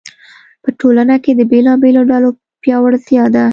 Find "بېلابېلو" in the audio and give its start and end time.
1.51-2.01